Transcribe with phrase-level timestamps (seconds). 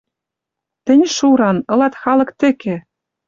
[0.85, 2.75] Тӹнь, шуран, ылат халык тӹкӹ.